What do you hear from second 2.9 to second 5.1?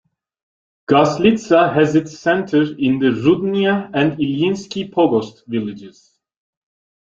the Rudnya and Ilyinsky